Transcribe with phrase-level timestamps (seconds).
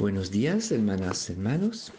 [0.00, 1.92] Buenos días, hermanas, hermanos.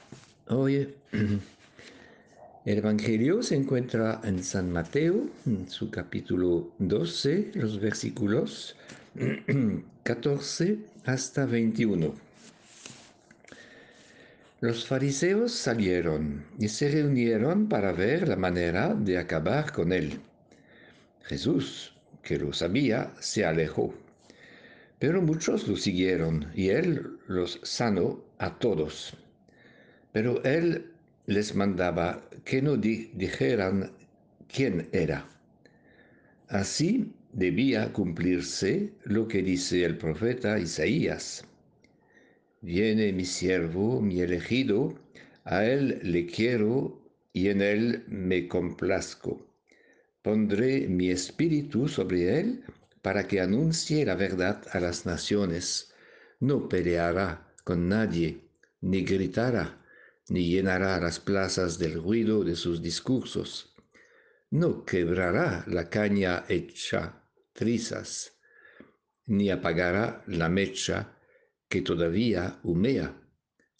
[0.48, 0.96] Hoy
[2.66, 8.76] el Evangelio se encuentra en San Mateo, en su capítulo 12, los versículos
[10.04, 12.16] 14 hasta 21.
[14.62, 20.20] Los fariseos salieron y se reunieron para ver la manera de acabar con él.
[21.22, 21.94] Jesús,
[22.24, 23.94] que lo sabía, se alejó
[25.02, 29.18] pero muchos lo siguieron y él los sanó a todos.
[30.12, 30.92] Pero él
[31.26, 33.94] les mandaba que no dijeran
[34.48, 35.28] quién era.
[36.50, 41.48] Así debía cumplirse lo que dice el profeta Isaías.
[42.62, 44.94] Viene mi siervo, mi elegido,
[45.46, 47.02] a él le quiero
[47.34, 49.48] y en él me complazco.
[50.22, 52.64] Pondré mi espíritu sobre él
[53.02, 55.94] para que anuncie la verdad a las naciones.
[56.40, 58.50] No peleará con nadie,
[58.82, 59.86] ni gritará,
[60.30, 63.76] ni llenará las plazas del ruido de sus discursos.
[64.50, 68.34] No quebrará la caña hecha trizas,
[69.26, 71.18] ni apagará la mecha
[71.70, 73.16] que todavía humea,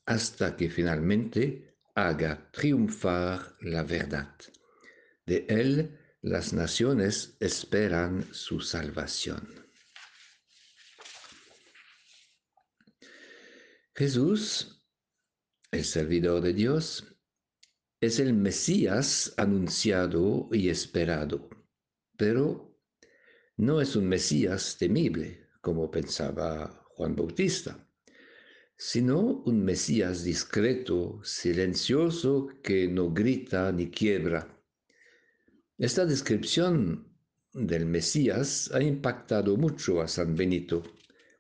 [0.06, 4.36] hasta que finalmente haga triunfar la verdad.
[5.26, 9.48] De él las naciones esperan su salvación.
[13.96, 14.84] Jesús,
[15.72, 17.18] el servidor de Dios,
[18.00, 21.50] es el Mesías anunciado y esperado,
[22.18, 22.80] pero
[23.58, 27.88] no es un Mesías temible, como pensaba Juan Bautista,
[28.78, 34.61] sino un Mesías discreto, silencioso, que no grita ni quiebra
[35.82, 37.08] esta descripción
[37.54, 40.84] del Mesías ha impactado mucho a San Benito,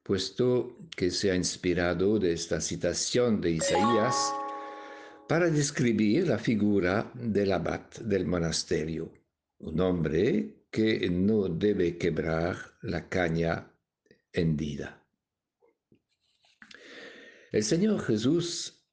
[0.01, 4.15] puesto que se ha inspirado de esta citación de Isaías
[5.29, 9.13] para describir la figura del abad del monasterio,
[9.59, 13.71] un hombre que no debe quebrar la caña
[14.33, 15.05] hendida.
[17.51, 18.87] El Señor Jesús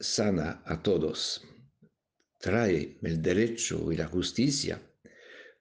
[0.00, 1.44] sana a todos,
[2.38, 4.80] trae el derecho y la justicia,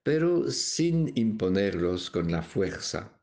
[0.04, 3.20] pero sin imponerlos con la fuerza,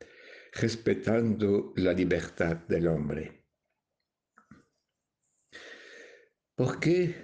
[0.53, 3.45] respetando la libertad del hombre.
[6.55, 7.17] ¿Por qué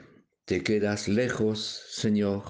[0.45, 2.43] te quedas lejos, Señor?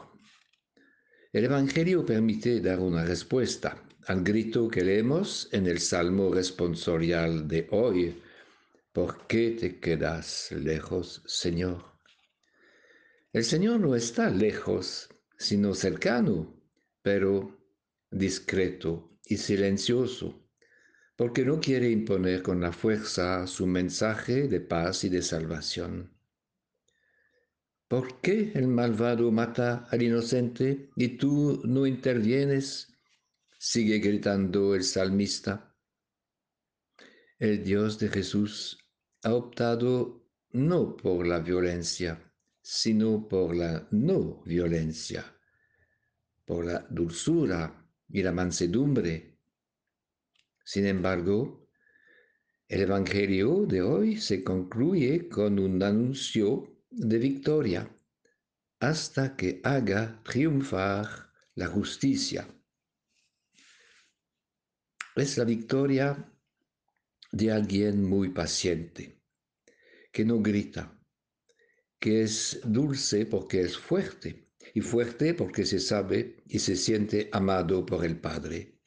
[1.32, 7.68] El Evangelio permite dar una respuesta al grito que leemos en el Salmo responsorial de
[7.70, 8.22] hoy.
[8.92, 11.89] ¿Por qué te quedas lejos, Señor?
[13.32, 15.08] El Señor no está lejos,
[15.38, 16.60] sino cercano,
[17.00, 17.60] pero
[18.10, 20.50] discreto y silencioso,
[21.14, 26.12] porque no quiere imponer con la fuerza su mensaje de paz y de salvación.
[27.86, 32.92] ¿Por qué el malvado mata al inocente y tú no intervienes?
[33.60, 35.76] Sigue gritando el salmista.
[37.38, 38.78] El Dios de Jesús
[39.22, 42.29] ha optado no por la violencia,
[42.62, 45.24] sino por la no violencia,
[46.44, 49.38] por la dulzura y la mansedumbre.
[50.64, 51.68] Sin embargo,
[52.68, 57.90] el Evangelio de hoy se concluye con un anuncio de victoria
[58.78, 62.48] hasta que haga triunfar la justicia.
[65.16, 66.32] Es la victoria
[67.32, 69.20] de alguien muy paciente,
[70.12, 70.99] que no grita,
[72.00, 77.84] que es dulce porque es fuerte, y fuerte porque se sabe y se siente amado
[77.86, 78.78] por el Padre.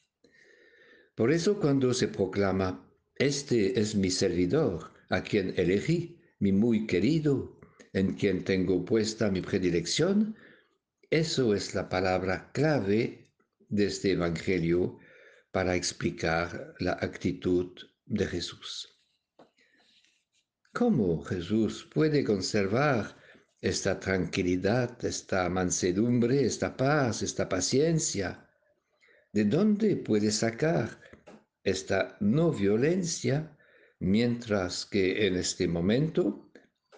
[1.16, 7.59] Por eso cuando se proclama, este es mi servidor, a quien elegí, mi muy querido,
[7.94, 10.35] en quien tengo puesta mi predilección,
[11.12, 13.29] eso es la palabra clave
[13.69, 14.97] de este Evangelio
[15.52, 17.72] para explicar la actitud
[18.07, 18.92] de Jesús.
[20.73, 23.16] ¿Cómo Jesús puede conservar
[23.61, 28.49] esta tranquilidad, esta mansedumbre, esta paz, esta paciencia?
[29.31, 30.99] ¿De dónde puede sacar
[31.64, 33.55] esta no violencia
[33.99, 36.52] mientras que en este momento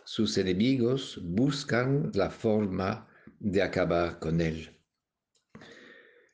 [0.05, 3.09] sus enemigos buscan la forma
[3.41, 4.79] de acabar con él?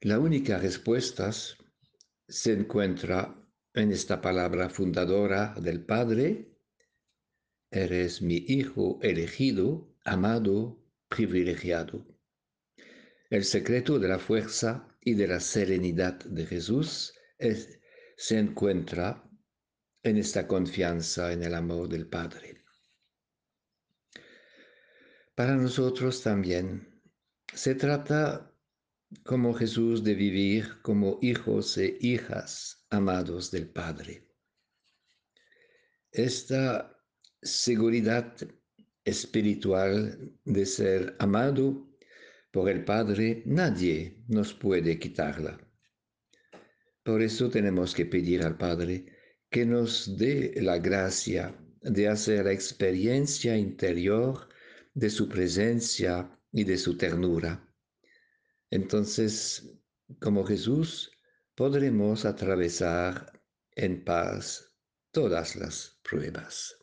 [0.01, 1.31] La única respuesta
[2.27, 3.35] se encuentra
[3.73, 6.50] en esta palabra fundadora del Padre,
[7.71, 10.77] Eres mi Hijo elegido, amado,
[11.07, 12.06] privilegiado.
[13.29, 17.13] El secreto de la fuerza y de la serenidad de Jesús
[18.18, 19.23] se encuentra
[20.03, 22.62] en esta confianza en el amor del Padre.
[25.33, 27.01] Para nosotros también
[27.53, 28.53] se trata
[29.23, 34.27] como Jesús de vivir como hijos e hijas amados del Padre.
[36.12, 37.00] Esta
[37.41, 38.35] seguridad
[39.03, 41.88] espiritual de ser amado
[42.51, 45.59] por el Padre, nadie nos puede quitarla.
[47.03, 49.05] Por eso tenemos que pedir al Padre
[49.49, 54.47] que nos dé la gracia de hacer la experiencia interior
[54.94, 57.67] de su presencia y de su ternura.
[58.69, 59.73] Entonces,
[60.19, 61.11] como Jesús,
[61.55, 63.41] podremos atravesar
[63.75, 64.73] en paz
[65.11, 66.81] todas las pruebas.